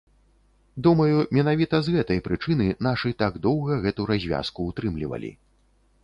[0.85, 5.31] Думаю, менавіта з гэтай прычыны нашы так доўга гэту развязку ўтрымлівалі.